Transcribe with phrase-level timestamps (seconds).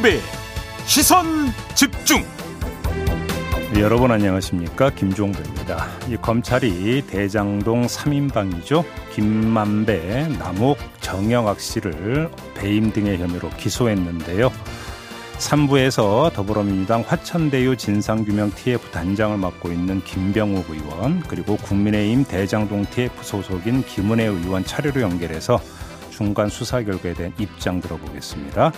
[0.00, 0.18] 김종배
[0.86, 1.26] 시선
[1.74, 2.24] 집중.
[3.78, 5.86] 여러분 안녕하십니까 김종배입니다.
[6.08, 14.50] 이 검찰이 대장동 3인방이죠 김만배, 남욱, 정영학 씨를 배임 등의 혐의로 기소했는데요.
[15.38, 23.84] 3부에서 더불어민주당 화천대유 진상규명 TF 단장을 맡고 있는 김병욱 의원 그리고 국민의힘 대장동 TF 소속인
[23.84, 25.60] 김은혜 의원 차례로 연결해서
[26.10, 28.72] 중간 수사 결과에 대한 입장 들어보겠습니다.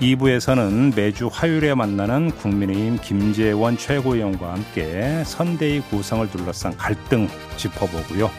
[0.00, 8.30] 2부에서는 매주 화요일에 만나는 국민의힘 김재원 최고위원과 함께 선대위 구성을 둘러싼 갈등 짚어보고요.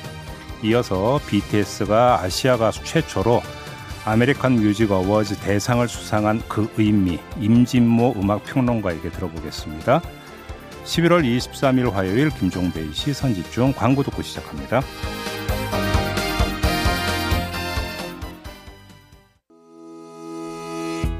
[0.63, 3.41] 이어서 BTS가 아시아 가수 최초로
[4.05, 10.01] 아메리칸 뮤직 어워즈 대상을 수상한 그 의미 임진모 음악 평론가에게 들어보겠습니다.
[10.85, 14.81] 11월 23일 화요일 김종배의 시선집중 광고 듣고 시작합니다.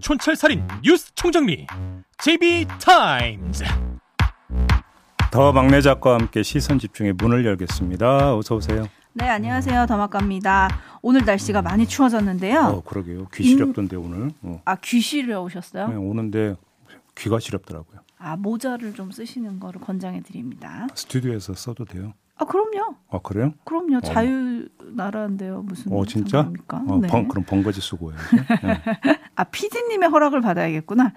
[0.00, 1.66] 촌철살인 뉴스 총정리
[2.18, 3.64] JB타임즈.
[5.30, 8.36] 더 막내 작가와 함께 시선 집중의 문을 열겠습니다.
[8.36, 8.88] 어서 오세요.
[9.12, 9.86] 네, 안녕하세요.
[9.86, 10.68] 더마카입니다.
[11.02, 12.60] 오늘 날씨가 많이 추워졌는데요.
[12.60, 13.26] 어, 그러게요.
[13.34, 14.04] 귀 시렵던데 임...
[14.04, 14.30] 오늘.
[14.42, 14.60] 어.
[14.64, 15.88] 아, 귀 시려 오셨어요?
[15.88, 16.56] 네, 오는데
[17.16, 18.00] 귀가 시렵더라고요.
[18.18, 20.86] 아, 모자를 좀 쓰시는 거를 권장해 드립니다.
[20.94, 22.12] 스튜디오에서 써도 돼요?
[22.40, 22.94] 아, 그럼요.
[23.10, 23.52] 아, 그래요?
[23.64, 23.98] 그럼요.
[23.98, 24.00] 어.
[24.00, 25.62] 자유 나라인데요.
[25.66, 26.40] 무슨 어, 진짜?
[26.40, 27.06] 입니까 어, 네.
[27.06, 28.36] 번, 그럼 번거지 쓰고 해야지.
[28.62, 28.82] 네.
[29.36, 31.12] 아, 피디님의 허락을 받아야겠구나.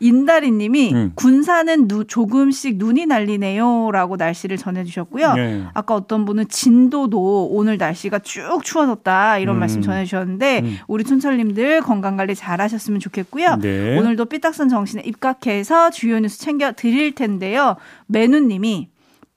[0.00, 1.12] 인다리 님이 음.
[1.14, 5.34] 군사는 누, 조금씩 눈이 날리네요라고 날씨를 전해 주셨고요.
[5.34, 5.64] 네.
[5.74, 9.60] 아까 어떤 분은 진도도 오늘 날씨가 쭉 추워졌다 이런 음.
[9.60, 10.78] 말씀 전해 주셨는데 음.
[10.88, 13.56] 우리 촌철님들 건강 관리 잘 하셨으면 좋겠고요.
[13.56, 13.98] 네.
[13.98, 17.76] 오늘도 삐딱선 정신에 입각해서 주요 뉴스 챙겨 드릴 텐데요.
[18.06, 18.88] 매누 님이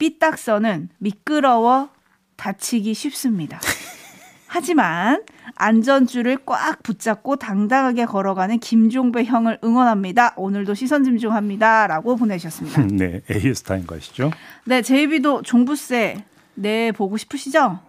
[0.03, 1.87] 삐딱선은 미끄러워
[2.35, 3.61] 다치기 쉽습니다.
[4.47, 5.23] 하지만
[5.55, 10.33] 안전줄을 꽉 붙잡고 당당하게 걸어가는 김종배 형을 응원합니다.
[10.35, 11.87] 오늘도 시선 집중합니다.
[11.87, 12.81] 라고 보내주셨습니다.
[12.91, 14.31] 네, 에이스타인 것이죠.
[14.65, 16.25] 네, 제이비도 종부세
[16.55, 17.79] 내 보고 싶으시죠?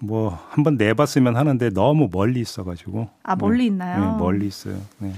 [0.00, 3.10] 뭐 한번 내봤으면 하는데 너무 멀리 있어가지고.
[3.22, 3.64] 아 멀리 네.
[3.66, 4.12] 있나요?
[4.12, 4.80] 네, 멀리 있어요.
[4.96, 5.12] 네.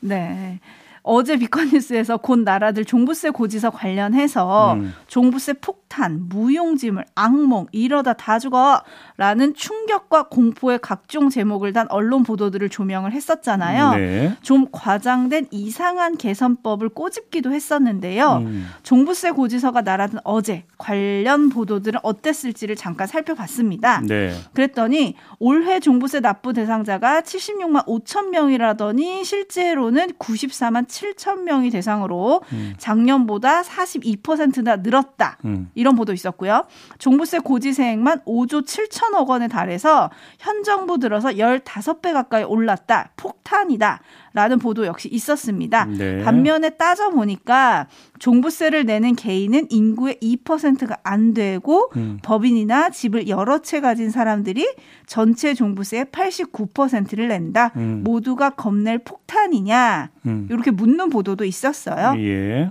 [0.00, 0.60] 네.
[1.02, 4.94] 어제 비컨뉴스에서 곧 나라들 종부세 고지서 관련해서 음.
[5.06, 13.12] 종부세 폭탄, 무용지물, 악몽 이러다 다 죽어라는 충격과 공포의 각종 제목을 단 언론 보도들을 조명을
[13.12, 13.94] 했었잖아요.
[13.94, 14.36] 네.
[14.42, 18.38] 좀 과장된 이상한 개선법을 꼬집기도 했었는데요.
[18.42, 18.68] 음.
[18.82, 24.02] 종부세 고지서가 날아든 어제 관련 보도들은 어땠을지를 잠깐 살펴봤습니다.
[24.06, 24.34] 네.
[24.54, 32.74] 그랬더니 올해 종부세 납부 대상자가 76만 5천 명이라더니 실제로는 94만 7천 명이 대상으로 음.
[32.78, 35.38] 작년보다 42%나 늘었다.
[35.44, 35.70] 음.
[35.74, 36.64] 이런 보도 있었고요.
[36.98, 43.10] 종부세 고지세액만 5조 7천억 원에 달해서 현 정부 들어서 15배 가까이 올랐다.
[43.16, 44.00] 폭탄이다.
[44.32, 45.86] 라는 보도 역시 있었습니다.
[45.86, 46.22] 네.
[46.22, 47.86] 반면에 따져보니까
[48.18, 52.18] 종부세를 내는 개인은 인구의 2%가 안 되고 음.
[52.22, 54.66] 법인이나 집을 여러 채 가진 사람들이
[55.06, 57.72] 전체 종부세의 89%를 낸다.
[57.76, 58.02] 음.
[58.04, 60.10] 모두가 겁낼 폭탄이냐.
[60.26, 60.46] 음.
[60.50, 62.14] 이렇게 묻는 보도도 있었어요.
[62.18, 62.70] 예.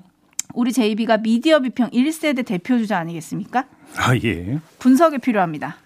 [0.54, 3.66] 우리 JB가 미디어 비평 1세대 대표 주자 아니겠습니까?
[3.98, 4.60] 아, 예.
[4.80, 5.78] 분석이 필요합니다.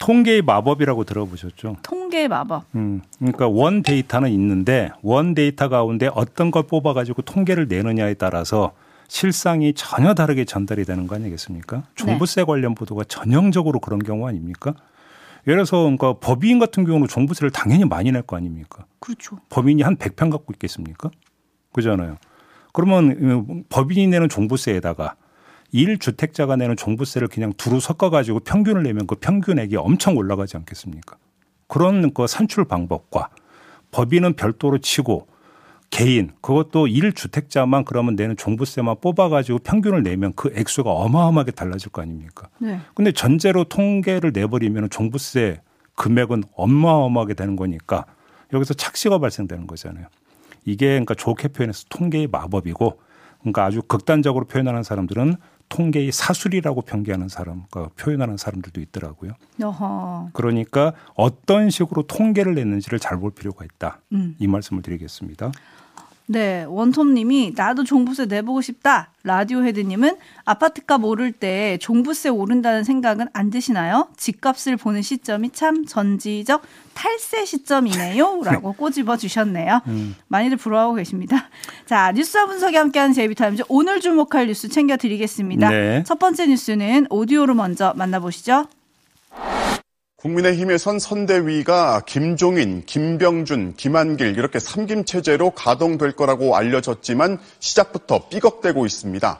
[0.00, 1.76] 통계의 마법이라고 들어보셨죠?
[1.82, 2.64] 통계의 마법.
[2.74, 8.72] 음, 그러니까 원 데이터는 있는데 원 데이터 가운데 어떤 걸 뽑아가지고 통계를 내느냐에 따라서
[9.08, 11.84] 실상이 전혀 다르게 전달이 되는 거 아니겠습니까?
[11.96, 12.44] 종부세 네.
[12.46, 14.74] 관련 보도가 전형적으로 그런 경우 아닙니까?
[15.46, 18.86] 예를 들어서 그러니까 법인 같은 경우는 종부세를 당연히 많이 낼 거 아닙니까?
[19.00, 19.36] 그렇죠.
[19.50, 21.10] 법인이 한 100평 갖고 있겠습니까?
[21.72, 22.16] 그잖아요.
[22.72, 25.14] 그러면 법인이 내는 종부세에다가
[25.72, 31.16] 1주택자가 내는 종부세를 그냥 두루 섞어가지고 평균을 내면 그 평균액이 엄청 올라가지 않겠습니까?
[31.66, 33.28] 그런 그 산출 방법과
[33.92, 35.28] 법인은 별도로 치고
[35.90, 42.48] 개인 그것도 1주택자만 그러면 내는 종부세만 뽑아가지고 평균을 내면 그 액수가 어마어마하게 달라질 거 아닙니까?
[42.58, 42.80] 네.
[42.94, 45.60] 근데 전제로 통계를 내버리면 종부세
[45.96, 48.06] 금액은 어마어마하게 되는 거니까
[48.52, 50.06] 여기서 착시가 발생되는 거잖아요.
[50.64, 53.00] 이게 그러니까 좋게 표현해서 통계의 마법이고
[53.40, 55.36] 그러니까 아주 극단적으로 표현하는 사람들은
[55.70, 59.32] 통계의 사술이라고 편개하는 사람, 그러니까 표현하는 사람들도 있더라고요.
[59.62, 60.30] 어허.
[60.34, 64.00] 그러니까 어떤 식으로 통계를 냈는지를 잘 볼 필요가 있다.
[64.12, 64.34] 음.
[64.38, 65.52] 이 말씀을 드리겠습니다.
[66.32, 69.08] 네, 원톱님이 나도 종부세 내보고 싶다.
[69.24, 74.06] 라디오 헤드님은 아파트값 오를 때 종부세 오른다는 생각은 안 드시나요?
[74.16, 76.62] 집값을 보는 시점이 참 전지적
[76.94, 78.42] 탈세 시점이네요.
[78.46, 79.80] 라고 꼬집어 주셨네요.
[79.88, 80.14] 음.
[80.28, 81.48] 많이들 부러워하고 계십니다.
[81.86, 85.68] 자, 뉴스와 분석이 함께하는 제이비타임즈 오늘 주목할 뉴스 챙겨드리겠습니다.
[85.68, 86.04] 네.
[86.06, 88.68] 첫 번째 뉴스는 오디오로 먼저 만나보시죠.
[90.20, 99.38] 국민의힘에 선 선대위가 김종인, 김병준, 김한길 이렇게 삼김 체제로 가동될 거라고 알려졌지만 시작부터 삐걱대고 있습니다.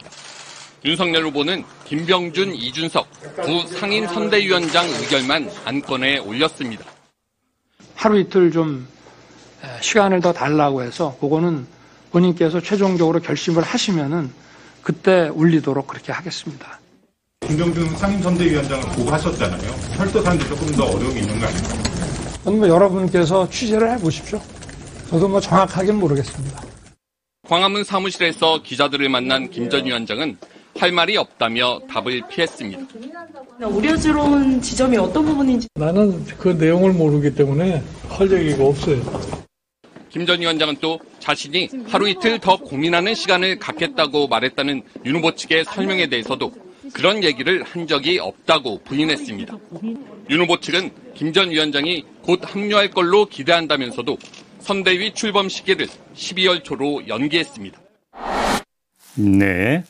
[0.83, 3.07] 윤석열 후보는 김병준, 이준석
[3.43, 6.83] 두 상임 선대위원장 의결만 안건에 올렸습니다.
[7.93, 8.87] 하루 이틀 좀
[9.81, 11.67] 시간을 더 달라고 해서 그거는
[12.11, 14.31] 본인께서 최종적으로 결심을 하시면은
[14.81, 16.80] 그때 울리도록 그렇게 하겠습니다.
[17.51, 19.71] 김병준 상임선대위원장을 보고하셨잖아요.
[19.97, 22.51] 철도사는데 조금 더 어려움이 있는 거 아닙니까?
[22.51, 24.39] 뭐 여러분께서 취재를 해보십시오.
[25.09, 26.61] 저도 뭐 정확하게는 모르겠습니다.
[27.47, 30.37] 광화문 사무실에서 기자들을 만난 김 전 위원장은
[30.77, 32.81] 할 말이 없다며 답을 피했습니다.
[33.67, 39.01] 우려스러운 지점이 어떤 부분인지 나는 그 내용을 모르기 때문에 할 얘기가 없어요.
[40.09, 45.65] 김 전 위원장은 또 자신이 하루 이틀 더 고민하는 시간을 갖겠다고 말했다는 윤 후보 측의
[45.65, 46.51] 설명에 대해서도
[46.93, 49.57] 그런 얘기를 한 적이 없다고 부인했습니다.
[50.29, 54.17] 윤 후보 측은 김 전 위원장이 곧 합류할 걸로 기대한다면서도
[54.59, 57.79] 선대위 출범 시기를 12월 초로 연기했습니다.
[59.15, 59.83] 네.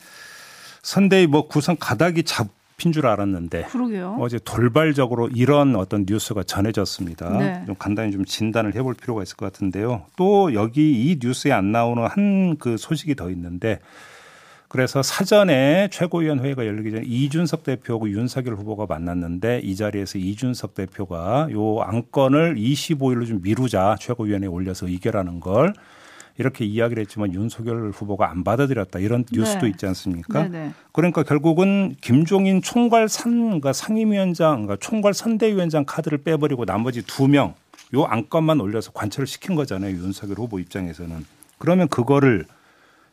[0.82, 4.16] 선대위 뭐 구성 가닥이 잡힌 줄 알았는데 그러게요.
[4.20, 7.38] 어제 돌발적으로 이런 어떤 뉴스가 전해졌습니다.
[7.38, 7.62] 네.
[7.66, 10.06] 좀 간단히 좀 진단을 해볼 필요가 있을 것 같은데요.
[10.16, 13.78] 또 여기 이 뉴스에 안 나오는 한 그 소식이 더 있는데
[14.72, 21.80] 그래서 사전에 최고위원회의가 열리기 전에 이준석 대표하고 윤석열 후보가 만났는데 이 자리에서 이준석 대표가 요
[21.82, 25.74] 안건을 25일로 좀 미루자 최고위원회에 올려서 의결하는 걸
[26.38, 29.68] 이렇게 이야기를 했지만 윤석열 후보가 안 받아들였다 이런 뉴스도 네.
[29.68, 30.44] 있지 않습니까?
[30.44, 30.58] 네네.
[30.68, 30.72] 네.
[30.92, 37.52] 그러니까 결국은 김종인 총괄 산, 상임위원장, 그러니까 총괄 선대위원장 카드를 빼버리고 나머지 두 명
[37.94, 39.94] 요 안건만 올려서 관철을 시킨 거잖아요.
[39.94, 41.26] 윤석열 후보 입장에서는.
[41.58, 42.46] 그러면 그거를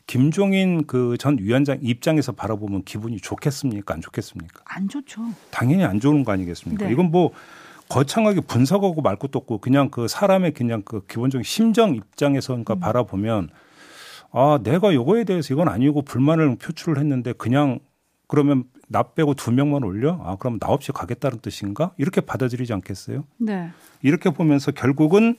[0.10, 3.94] 김종인 그 전 위원장 입장에서 바라보면 기분이 좋겠습니까?
[3.94, 4.62] 안 좋겠습니까?
[4.66, 5.22] 안 좋죠.
[5.52, 6.88] 당연히 안 좋은 거 아니겠습니까?
[6.88, 6.92] 네.
[6.92, 7.32] 이건 뭐
[7.90, 12.80] 거창하게 분석하고 말 것도 없고 그냥 그 사람의 그냥 그 기본적인 심정 입장에서 그러니까 음.
[12.80, 13.50] 바라보면
[14.32, 17.78] 아, 내가 요거에 대해서 이건 아니고 불만을 표출을 했는데 그냥
[18.28, 20.20] 그러면 나 빼고 두 명만 올려?
[20.24, 21.92] 아, 그럼 나 없이 가겠다는 뜻인가?
[21.98, 23.26] 이렇게 받아들이지 않겠어요?
[23.38, 23.70] 네.
[24.02, 25.36] 이렇게 보면서 결국은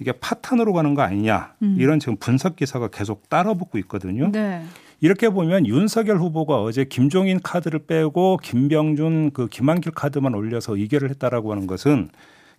[0.00, 1.76] 이게 파탄으로 가는 거 아니냐 음.
[1.78, 4.30] 이런 지금 분석 기사가 계속 따라붙고 있거든요.
[4.32, 4.64] 네.
[5.00, 11.52] 이렇게 보면 윤석열 후보가 어제 김종인 카드를 빼고 김병준 그 김한길 카드만 올려서 의결을 했다라고
[11.52, 12.08] 하는 것은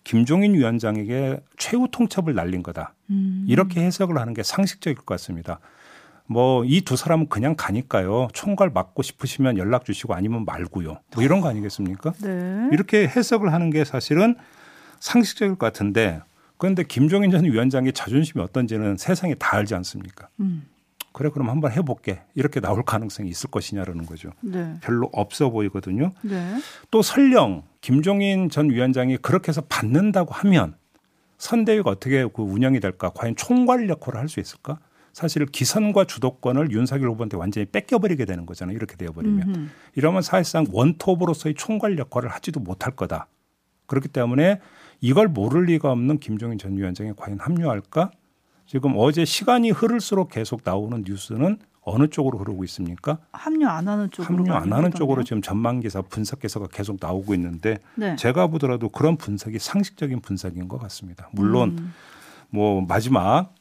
[0.04, 2.94] 김종인 위원장에게 최후 통첩을 날린 거다.
[3.10, 3.46] 음.
[3.48, 5.60] 이렇게 해석을 하는 게 상식적일 것 같습니다.
[6.28, 8.30] 뭐 이 두 사람은 그냥 가니까요.
[8.34, 10.98] 총괄 맡고 싶으시면 연락 주시고 아니면 말고요.
[11.14, 12.14] 뭐 이런 거 아니겠습니까?
[12.24, 12.70] 네.
[12.72, 14.36] 이렇게 해석을 하는 게 사실은
[15.00, 16.22] 상식적일 것 같은데
[16.62, 20.30] 그런데 김종인 전 위원장의 자존심이 어떤지는 세상에 다 알지 않습니까?
[20.42, 20.68] 음.
[21.12, 24.30] 그래 그럼 한번 해볼게 이렇게 나올 가능성이 있을 것이냐라는 거죠.
[24.42, 24.76] 네.
[24.84, 26.12] 별로 없어 보이거든요.
[26.22, 26.56] 네.
[26.92, 30.76] 또 설령 김종인 전 위원장이 그렇게 해서 받는다고 하면
[31.40, 33.10] 선대위가 어떻게 그 운영이 될까?
[33.10, 34.78] 과연 총괄 역할을 할 수 있을까?
[35.14, 38.76] 사실 기선과 주도권을 윤석열 후보한테 완전히 뺏겨버리게 되는 거잖아요.
[38.76, 39.68] 이렇게 되어버리면 음흠.
[39.96, 43.26] 이러면 사실상 원톱으로서의 총괄 역할을 하지도 못할 거다.
[43.92, 44.62] 그렇기 때문에
[45.02, 48.12] 이걸 모를 리가 없는 김종인 전 위원장이 과연 합류할까?
[48.66, 53.18] 지금 어제 시간이 흐를수록 계속 나오는 뉴스는 어느 쪽으로 흐르고 있습니까?
[53.34, 57.34] 합류 안 하는 쪽으로 합류 안 하는 쪽으로 지금 전망 기사 분석 기사가 계속 나오고
[57.34, 58.16] 있는데 네.
[58.16, 61.28] 제가 보더라도 그런 분석이 상식적인 분석인 것 같습니다.
[61.34, 61.94] 물론 음.
[62.50, 63.54] 뭐 마지막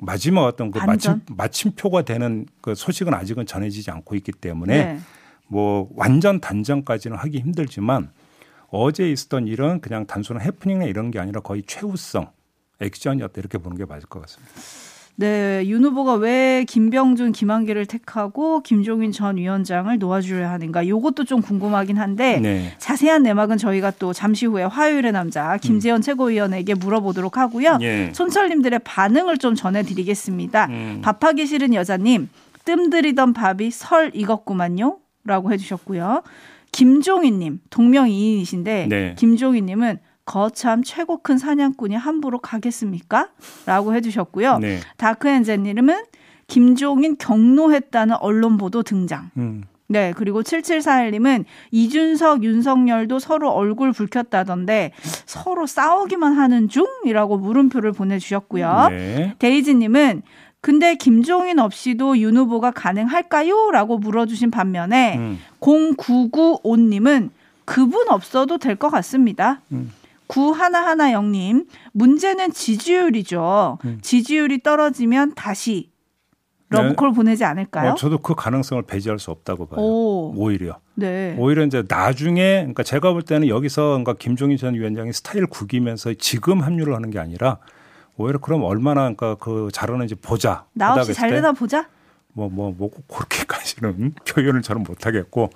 [0.00, 5.00] 마지막 어떤 그 마침 마침표가 되는 그 소식은 아직은 전해지지 않고 있기 때문에 네.
[5.46, 8.10] 뭐 완전 단정까지는 하기 힘들지만
[8.68, 12.30] 어제 있었던 일은 그냥 단순한 해프닝이나 이런 게 아니라 거의 최우성
[12.80, 14.52] 액션이었다 이렇게 보는 게 맞을 것 같습니다.
[15.18, 20.86] 네, 윤 후보가 왜 김병준, 김한길을 택하고 김종인 전 위원장을 놓아주려 하는가?
[20.86, 22.74] 요것도 좀 궁금하긴 한데 네.
[22.76, 26.02] 자세한 내막은 저희가 또 잠시 후에 화요일의 남자 김재현 음.
[26.02, 27.78] 최고위원에게 물어보도록 하고요.
[27.78, 28.12] 네.
[28.12, 30.66] 촌철님들의 반응을 좀 전해드리겠습니다.
[30.66, 31.00] 음.
[31.02, 32.28] 밥하기 싫은 여자님,
[32.66, 34.98] 뜸들이던 밥이 설 익었구만요.
[35.24, 36.22] 라고 해주셨고요.
[36.72, 39.14] 김종희님 동명이인이신데 네.
[39.18, 43.30] 김종희님은 거참 최고 큰 사냥꾼이 함부로 가겠습니까?
[43.64, 44.58] 라고 해주셨고요.
[44.58, 44.80] 네.
[44.96, 46.04] 다크엔젤님은
[46.48, 49.30] 김종인 경로했다는 언론 보도 등장.
[49.36, 49.64] 음.
[49.88, 54.92] 네, 그리고 7741님은 이준석, 윤석열도 서로 얼굴 붉혔다던데
[55.26, 58.88] 서로 싸우기만 하는 중이라고 물음표를 보내주셨고요.
[58.90, 59.34] 네.
[59.38, 60.22] 데이지님은
[60.66, 63.70] 근데 김종인 없이도 윤 후보가 가능할까요?
[63.70, 65.38] 라고 물어주신 반면에 음.
[65.60, 67.30] 0995님은
[67.64, 69.60] 그분 없어도 될 것 같습니다.
[69.70, 69.92] 음.
[70.26, 73.78] 9110님, 문제는 지지율이죠.
[73.84, 73.98] 음.
[74.02, 75.90] 지지율이 떨어지면 다시
[76.70, 77.92] 러브콜 보내지 않을까요?
[77.92, 79.80] 어, 저도 그 가능성을 배제할 수 없다고 봐요.
[79.80, 80.32] 오.
[80.34, 80.80] 오히려.
[80.96, 81.36] 네.
[81.38, 86.60] 오히려 이제 나중에 그러니까 제가 볼 때는 여기서 그러니까 김종인 전 위원장이 스타일 구기면서 지금
[86.60, 87.58] 합류를 하는 게 아니라
[88.16, 90.64] 오히려 그럼 얼마나 그러니까 그 잘하는지 보자.
[90.72, 91.88] 나 없이 잘 되나 보자?
[92.32, 95.50] 뭐, 뭐, 뭐, 그렇게까지는 표현을 저는 못하겠고.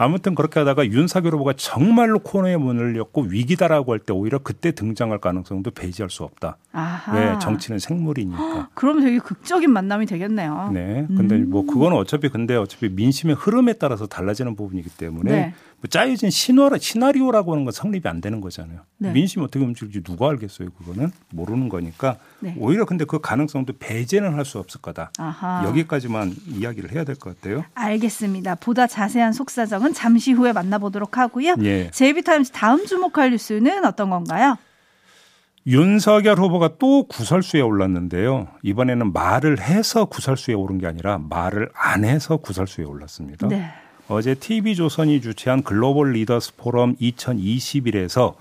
[0.00, 5.18] 아무튼 그렇게 하다가 윤석열 후보가 정말로 코너에 문을 열고 위기다라고 할 때 오히려 그때 등장할
[5.18, 6.56] 가능성도 배제할 수 없다.
[6.72, 7.12] 아하.
[7.18, 8.68] 왜 정치는 생물이니까.
[8.74, 10.70] 그럼 되게 극적인 만남이 되겠네요.
[10.72, 11.04] 네.
[11.08, 11.50] 근데 음.
[11.50, 15.54] 뭐 그거는 어차피 근데 어차피 민심의 흐름에 따라서 달라지는 부분이기 때문에 네.
[15.80, 18.80] 뭐 짜여진 시나리오, 시나리오라고 하는 건 성립이 안 되는 거잖아요.
[18.98, 19.12] 네.
[19.12, 20.68] 민심이 어떻게 움직일지 누가 알겠어요.
[20.78, 22.54] 그거는 모르는 거니까 네.
[22.58, 25.10] 오히려 근데 그 가능성도 배제는 할 수 없을 거다.
[25.18, 25.64] 아하.
[25.66, 27.64] 여기까지만 이야기를 해야 될 것 같아요.
[27.74, 28.54] 알겠습니다.
[28.54, 31.56] 보다 자세한 속사정은 잠시 후에 만나보도록 하고요.
[31.62, 31.90] 예.
[31.90, 34.56] JB TIMES 다음 주목할 뉴스는 어떤 건가요?
[35.66, 38.48] 윤석열 후보가 또 구설수에 올랐는데요.
[38.62, 43.48] 이번에는 말을 해서 구설수에 오른 게 아니라 말을 안 해서 구설수에 올랐습니다.
[43.48, 43.70] 네.
[44.08, 48.34] 어제 TV조선이 주최한 글로벌 리더스 포럼 2021에서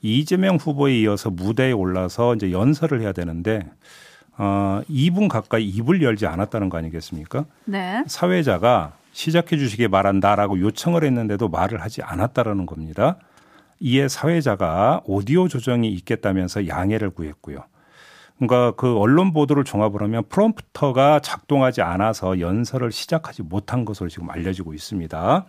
[0.00, 3.68] 이재명 후보에 이어서 무대에 올라서 이제 연설을 해야 되는데
[4.38, 7.44] 어 2분 가까이 입을 열지 않았다는 거 아니겠습니까?
[7.66, 8.02] 네.
[8.06, 13.18] 사회자가 시작해 주시기 바란다라고 요청을 했는데도 말을 하지 않았다라는 겁니다.
[13.78, 17.64] 이에 사회자가 오디오 조정이 있겠다면서 양해를 구했고요.
[18.38, 24.74] 그러니까 그 언론 보도를 종합을 하면 프롬프터가 작동하지 않아서 연설을 시작하지 못한 것으로 지금 알려지고
[24.74, 25.46] 있습니다.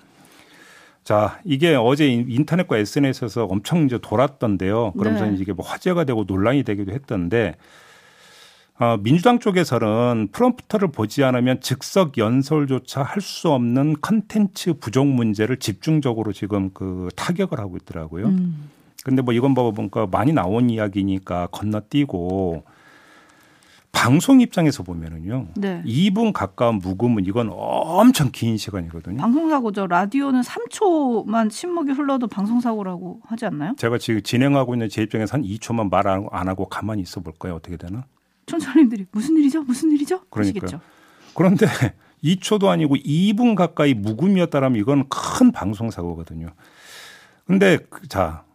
[1.03, 4.93] 자, 이게 어제 인터넷과 SNS에서 엄청 이제 돌았던데요.
[4.93, 5.35] 그러면서 네.
[5.39, 7.55] 이게 뭐 화제가 되고 논란이 되기도 했던데
[8.79, 16.33] 어, 민주당 쪽에서는 프롬프터를 보지 않으면 즉석 연설조차 할 수 없는 컨텐츠 부족 문제를 집중적으로
[16.33, 18.27] 지금 그 타격을 하고 있더라고요.
[18.27, 18.69] 음.
[19.03, 22.63] 근데 뭐 이건 뭐 뭔가 많이 나온 이야기니까 건너뛰고
[23.91, 25.47] 방송 입장에서 보면은요.
[25.55, 25.83] 네.
[25.85, 29.17] 2분 가까운 묵음은 이건 엄청 긴 시간이거든요.
[29.17, 29.87] 방송사고죠.
[29.87, 33.75] 라디오는 3초만 침묵이 흘러도 방송사고라고 하지 않나요?
[33.77, 37.55] 제가 지금 진행하고 있는 제 입장에서 한 2초만 말 안 하고 가만히 있어 볼까요?
[37.55, 38.05] 어떻게 되나?
[38.45, 39.63] 촌철님들이 무슨 일이죠?
[39.63, 40.21] 무슨 일이죠?
[40.29, 40.61] 그러니까요.
[40.63, 40.81] 하시겠죠.
[41.35, 41.65] 그런데
[42.23, 46.47] 2초도 아니고 2분 가까이 묵음이었다라면 이건 큰 방송 사고거든요.
[47.45, 48.45] 근데 그- 자,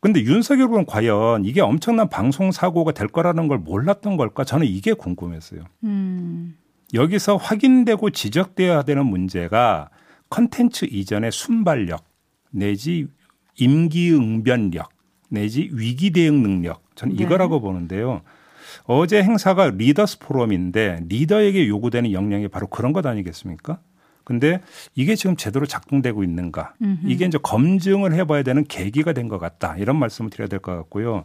[0.00, 4.44] 근데 윤석열 후보는 과연 이게 엄청난 방송 사고가 될 거라는 걸 몰랐던 걸까?
[4.44, 5.62] 저는 이게 궁금했어요.
[5.84, 6.56] 음.
[6.94, 9.90] 여기서 확인되고 지적돼야 되는 문제가
[10.30, 12.04] 컨텐츠 이전의 순발력
[12.50, 13.08] 내지
[13.56, 14.88] 임기응변력
[15.30, 17.24] 내지 위기 대응 능력 저는 네.
[17.24, 18.22] 이거라고 보는데요.
[18.90, 23.78] 어제 행사가 리더스 포럼인데 리더에게 요구되는 역량이 바로 그런 것 아니겠습니까?
[24.24, 24.60] 근데
[24.94, 26.74] 이게 지금 제대로 작동되고 있는가?
[26.82, 27.00] 음흠.
[27.06, 29.76] 이게 이제 검증을 해봐야 되는 계기가 된 것 같다.
[29.76, 31.24] 이런 말씀을 드려야 될 것 같고요.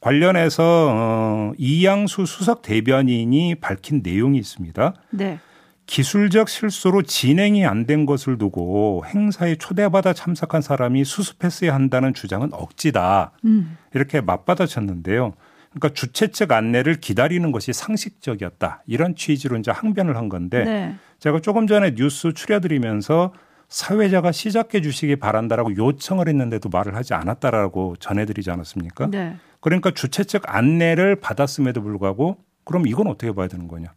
[0.00, 4.94] 관련해서 어, 이양수 수석 대변인이 밝힌 내용이 있습니다.
[5.10, 5.38] 네.
[5.86, 13.32] 기술적 실수로 진행이 안 된 것을 두고 행사에 초대받아 참석한 사람이 수습했어야 한다는 주장은 억지다.
[13.44, 13.76] 음.
[13.94, 15.34] 이렇게 맞받아쳤는데요.
[15.72, 18.82] 그러니까 주최 측 안내를 기다리는 것이 상식적이었다.
[18.86, 20.94] 이런 취지로 이제 항변을 한 건데 네.
[21.18, 23.32] 제가 조금 전에 뉴스 추려드리면서
[23.68, 29.06] 사회자가 시작해 주시기 바란다라고 요청을 했는데도 말을 하지 않았다라고 전해드리지 않았습니까?
[29.06, 29.36] 네.
[29.60, 33.94] 그러니까 주최 측 안내를 받았음에도 불구하고 그럼 이건 어떻게 봐야 되는 거냐?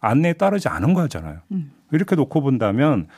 [0.00, 1.40] 안내에 따르지 않은 거잖아요.
[1.50, 1.72] 음.
[1.90, 3.08] 이렇게 놓고 본다면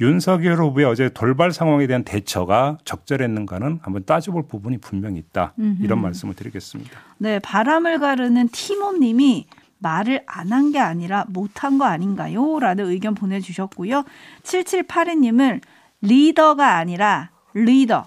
[0.00, 5.54] 윤석열 후보의 어제 돌발 상황에 대한 대처가 적절했는가는 한번 따져볼 부분이 분명히 있다.
[5.58, 5.82] 음흠.
[5.84, 6.98] 이런 말씀을 드리겠습니다.
[7.18, 9.46] 네, 바람을 가르는 티모님이
[9.78, 12.58] 말을 안 한 게 아니라 못한 거 아닌가요?
[12.58, 14.04] 라는 의견 보내주셨고요.
[14.42, 15.60] 7782님은
[16.02, 18.06] 리더가 아니라 리더.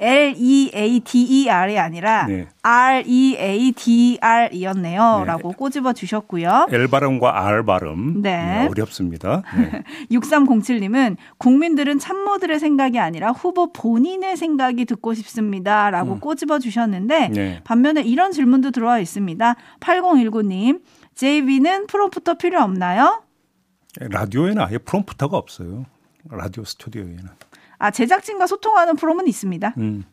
[0.00, 2.46] L-E-A-D-E-R이 아니라 네.
[2.62, 5.18] R-E-A-D-R이었네요.
[5.20, 5.24] 네.
[5.24, 6.66] 라고 꼬집어 주셨고요.
[6.70, 8.36] L 발음과 R 발음 네.
[8.36, 9.42] 네, 어렵습니다.
[9.56, 9.82] 네.
[10.16, 15.90] 6307님은 국민들은 참모들의 생각이 아니라 후보 본인의 생각이 듣고 싶습니다.
[15.90, 16.20] 라고 음.
[16.20, 17.60] 꼬집어 주셨는데 네.
[17.64, 19.56] 반면에 이런 질문도 들어와 있습니다.
[19.80, 20.80] 8019님,
[21.16, 23.24] JB는 프롬프터 필요 없나요?
[23.98, 25.86] 라디오에는 아예 프롬프터가 없어요.
[26.30, 27.47] 라디오 스튜디오에는.
[27.78, 29.74] 아, 제작진과 소통하는 프롬은 있습니다.
[29.78, 30.04] 음.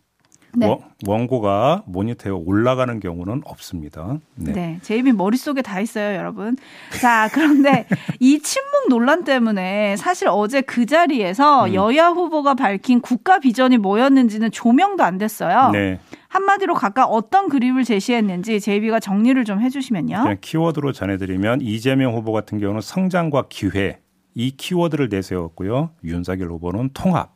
[0.57, 0.67] 네.
[0.67, 4.19] 원- 원고가 모니터에 올라가는 경우는 없습니다.
[4.35, 4.53] 네.
[4.53, 4.79] 네.
[4.83, 6.55] JB 머릿속에 다 있어요, 여러분.
[7.01, 7.85] 자, 그런데
[8.21, 11.73] 이 침묵 논란 때문에 사실 어제 그 자리에서 음.
[11.73, 15.71] 여야 후보가 밝힌 국가 비전이 뭐였는지는 조명도 안 됐어요.
[15.71, 15.99] 네.
[16.29, 20.15] 한마디로 각각 어떤 그림을 제시했는지 제이비가 정리를 좀 해주시면요.
[20.21, 23.99] 그냥 키워드로 전해드리면 이재명 후보 같은 경우는 성장과 기회
[24.35, 25.91] 이 키워드를 내세웠고요.
[26.05, 27.33] 윤석열 후보는 통합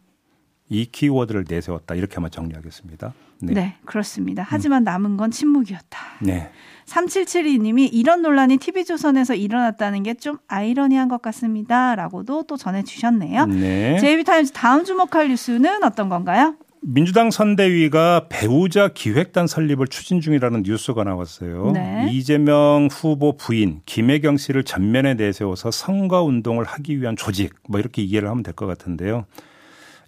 [0.69, 3.13] 이 키워드를 내세웠다 이렇게 한번 정리하겠습니다.
[3.41, 4.45] 네, 네 그렇습니다.
[4.47, 5.99] 하지만 남은 건 침묵이었다.
[6.21, 6.49] 네.
[6.85, 11.95] 3772님이 이런 논란이 TV조선에서 일어났다는 게 좀 아이러니한 것 같습니다.
[11.95, 13.45] 라고도 또 전해주셨네요.
[13.45, 13.97] 네.
[13.99, 16.55] 제이비타임즈 다음 주목할 뉴스는 어떤 건가요?
[16.81, 21.71] 민주당 선대위가 배우자 기획단 설립을 추진 중이라는 뉴스가 나왔어요.
[21.71, 22.09] 네.
[22.11, 28.29] 이재명 후보 부인 김혜경 씨를 전면에 내세워서 선거 운동을 하기 위한 조직 뭐 이렇게 이해를
[28.29, 29.25] 하면 될 것 같은데요.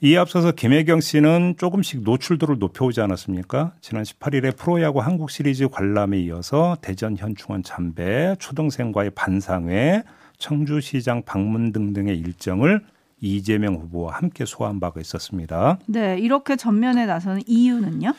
[0.04, 3.74] 이에 앞서서 김혜경 씨는 조금씩 노출도를 높여오지 않았습니까?
[3.82, 10.02] 지난 18일에 프로야구 한국 시리즈 관람에 이어서 대전 현충원 참배, 초등생과의 반상회,
[10.40, 12.82] 청주시장 방문 등등의 일정을
[13.20, 15.78] 이재명 후보와 함께 소화한 바가 있었습니다.
[15.86, 18.16] 네, 이렇게 전면에 나서는 이유는요?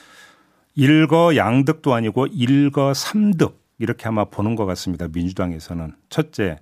[0.77, 5.09] 일거 양득도 아니고 일거 삼득 이렇게 아마 보는 것 같습니다.
[5.13, 6.61] 민주당에서는 첫째,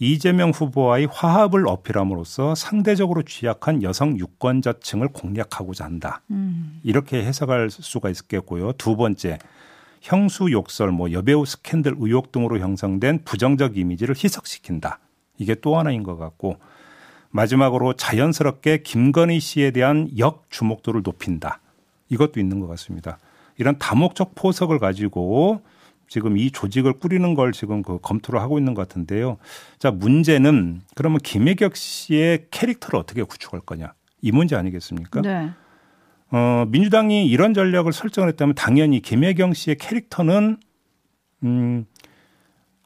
[0.00, 6.22] 이재명 후보와의 화합을 어필함으로써 상대적으로 취약한 여성 유권자층을 공략하고자 한다.
[6.30, 6.80] 음.
[6.84, 8.72] 이렇게 해석할 수가 있겠고요.
[8.72, 9.38] 두 번째,
[10.00, 15.00] 형수 욕설, 뭐 여배우 스캔들 의혹 등으로 형성된 부정적 이미지를 희석시킨다.
[15.36, 16.58] 이게 또 하나인 것 같고
[17.30, 21.60] 마지막으로 자연스럽게 김건희 씨에 대한 역 주목도를 높인다.
[22.08, 23.18] 이것도 있는 것 같습니다.
[23.58, 25.60] 이런 다목적 포석을 가지고
[26.08, 29.36] 지금 이 조직을 꾸리는 걸 지금 그 검토를 하고 있는 것 같은데요.
[29.78, 33.92] 자, 문제는 그러면 김혜격 씨의 캐릭터를 어떻게 구축할 거냐.
[34.20, 35.22] 이 문제 아니겠습니까?
[35.22, 35.50] 네.
[36.30, 40.58] 어, 민주당이 이런 전략을 설정을 했다면 당연히 김혜경 씨의 캐릭터는
[41.44, 41.86] 음,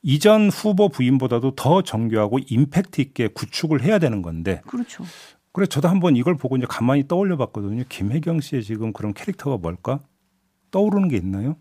[0.02, 4.61] 이전 후보 부인보다도 더 정교하고 임팩트 있게 구축을 해야 되는 건데.
[4.67, 5.05] 그렇죠.
[5.52, 7.85] 그래 저도 한번 이걸 보고 이제 가만히 떠올려 봤거든요.
[7.89, 10.00] 김혜경 씨의 지금 그런 캐릭터가 뭘까?
[10.71, 11.56] 떠오르는 게 있나요?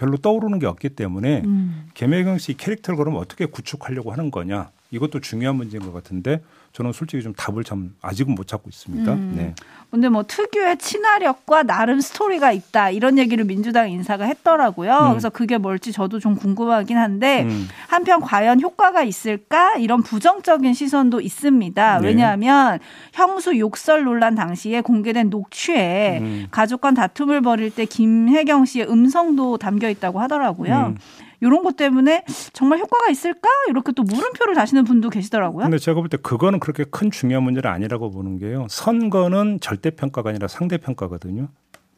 [0.00, 1.90] 별로 떠오르는 게 없기 때문에 음.
[1.92, 6.40] 김혜경 씨 캐릭터를 그러면 어떻게 구축하려고 하는 거냐 이것도 중요한 문제인 것 같은데
[6.72, 9.12] 저는 솔직히 좀 답을 참 아직은 못 찾고 있습니다.
[9.12, 9.32] 음.
[9.36, 9.54] 네.
[9.90, 14.92] 근데 뭐 특유의 친화력과 나름 스토리가 있다 이런 얘기를 민주당 인사가 했더라고요.
[14.92, 15.08] 음.
[15.10, 17.66] 그래서 그게 뭘지 저도 좀 궁금하긴 한데 음.
[17.88, 21.98] 한편 과연 효과가 있을까 이런 부정적인 시선도 있습니다.
[21.98, 22.06] 네.
[22.06, 22.78] 왜냐하면
[23.12, 26.46] 형수 욕설 논란 당시에 공개된 녹취에 음.
[26.52, 30.94] 가족 간 다툼을 벌일 때 김혜경 씨의 음성도 담겨 있다고 하더라고요.
[31.42, 31.46] 음.
[31.46, 33.48] 이런 것 때문에 정말 효과가 있을까?
[33.68, 35.64] 이렇게 또 물음표를 다시는 분도 계시더라고요.
[35.64, 38.66] 근데 제가 볼 때 그거는 그렇게 큰 중요한 문제는 아니라고 보는 게요.
[38.68, 41.48] 선거는 절대 평가가 아니라 상대 평가거든요.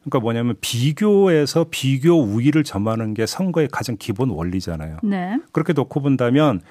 [0.03, 4.97] 그러니까 뭐냐면 비교에서 비교 우위를 점하는 게 선거의 가장 기본 원리잖아요.
[5.03, 5.37] 네.
[5.53, 6.61] 그렇게 놓고 본다면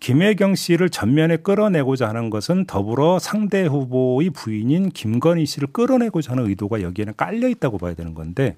[0.00, 6.82] 김혜경 씨를 전면에 끌어내고자 하는 것은 더불어 상대 후보의 부인인 김건희 씨를 끌어내고자 하는 의도가
[6.82, 8.56] 여기에는 깔려 있다고 봐야 되는 건데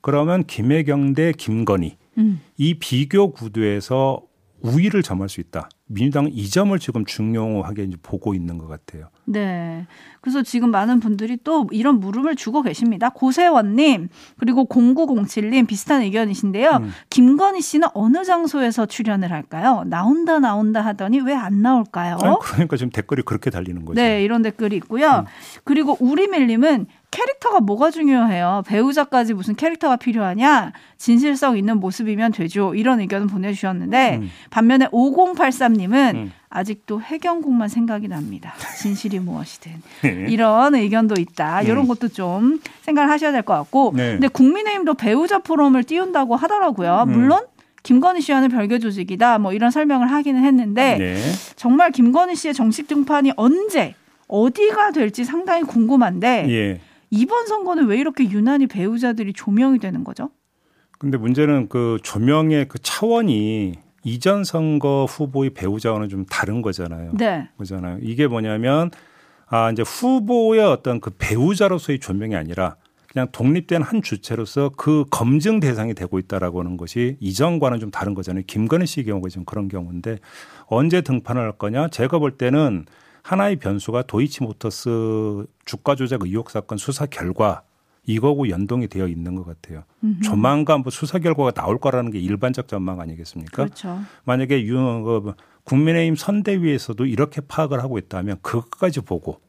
[0.00, 2.40] 그러면 김혜경 대 김건희 음.
[2.56, 4.22] 이 비교 구도에서
[4.62, 5.68] 우위를 점할 수 있다.
[5.88, 9.10] 민주당은 이 점을 지금 중요하게 이제 보고 있는 것 같아요.
[9.26, 9.86] 네.
[10.20, 13.10] 그래서 지금 많은 분들이 또 이런 물음을 주고 계십니다.
[13.10, 16.70] 고세원님, 그리고 0907님 비슷한 의견이신데요.
[16.82, 16.90] 음.
[17.10, 19.84] 김건희 씨는 어느 장소에서 출연을 할까요?
[19.86, 22.16] 나온다, 나온다 하더니 왜 안 나올까요?
[22.20, 24.00] 아니, 그러니까 지금 댓글이 그렇게 달리는 거죠.
[24.00, 25.08] 네, 이런 댓글이 있고요.
[25.20, 25.24] 음.
[25.62, 28.62] 그리고 우리밀님은 캐릭터가 뭐가 중요해요?
[28.66, 30.72] 배우자까지 무슨 캐릭터가 필요하냐?
[30.98, 32.74] 진실성 있는 모습이면 되죠.
[32.74, 34.30] 이런 의견을 보내주셨는데 음.
[34.50, 36.32] 반면에 5083님은 음.
[36.50, 38.52] 아직도 해경국만 생각이 납니다.
[38.78, 39.72] 진실이 무엇이든
[40.04, 40.26] 네.
[40.28, 41.62] 이런 의견도 있다.
[41.62, 41.70] 네.
[41.70, 44.12] 이런 것도 좀 생각을 하셔야 될 것 같고, 네.
[44.12, 47.04] 근데 국민의힘도 배우자 포럼을 띄운다고 하더라고요.
[47.06, 47.12] 음.
[47.12, 47.40] 물론
[47.82, 49.38] 김건희 씨와는 별개 조직이다.
[49.38, 51.16] 뭐 이런 설명을 하기는 했는데 네.
[51.54, 53.94] 정말 김건희 씨의 정식 등판이 언제
[54.28, 56.46] 어디가 될지 상당히 궁금한데.
[56.50, 56.80] 예.
[57.10, 60.30] 이번 선거는 왜 이렇게 유난히 배우자들이 조명이 되는 거죠?
[60.98, 67.12] 근데 문제는 그 조명의 그 차원이 이전 선거 후보의 배우자와는 좀 다른 거잖아요.
[67.18, 67.48] 네.
[67.58, 67.98] 그잖아요.
[68.02, 68.90] 이게 뭐냐면
[69.48, 72.76] 아 이제 후보의 어떤 그 배우자로서의 조명이 아니라
[73.12, 78.44] 그냥 독립된 한 주체로서 그 검증 대상이 되고 있다라고 하는 것이 이전과는 좀 다른 거잖아요.
[78.46, 80.18] 김건희 씨의 경우가 지금 그런 경우인데
[80.66, 81.88] 언제 등판을 할 거냐?
[81.88, 82.84] 제가 볼 때는
[83.26, 87.62] 하나의 변수가 도이치모터스 주가 조작 의혹 사건 수사 결과
[88.04, 89.82] 이거고 연동이 되어 있는 것 같아요.
[90.04, 90.20] 음흠.
[90.20, 93.64] 조만간 뭐 수사 결과가 나올 거라는 게 일반적 전망 아니겠습니까?
[93.64, 93.98] 그렇죠.
[94.22, 95.34] 만약에 유, 그
[95.64, 99.40] 국민의힘 선대위에서도 이렇게 파악을 하고 있다면 그것까지 보고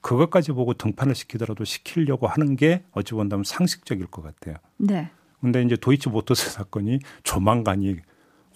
[0.00, 4.56] 그것까지 보고 등판을 시키더라도 시키려고 하는 게 어찌 본다면 상식적일 것 같아요.
[4.76, 5.08] 네.
[5.40, 7.98] 근데 이제 도이치모터스 사건이 조만간이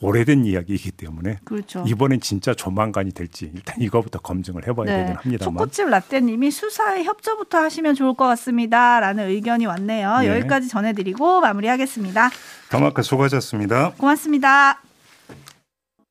[0.00, 1.84] 오래된 이야기이기 때문에 그렇죠.
[1.87, 5.02] 이번엔 진짜 조만간이 될지 일단 이거부터 검증을 해봐야 네.
[5.02, 5.54] 되긴 합니다만.
[5.54, 10.18] 초코칩 라떼님이 수사에 협조부터 하시면 좋을 것 같습니다라는 의견이 왔네요.
[10.18, 10.28] 네.
[10.28, 12.30] 여기까지 전해드리고 마무리하겠습니다.
[12.70, 13.92] 더마크 수고하셨습니다.
[13.98, 14.80] 고맙습니다.